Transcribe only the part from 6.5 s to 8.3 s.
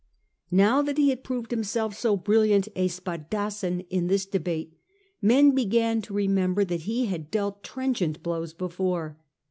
that he had dealt trenchant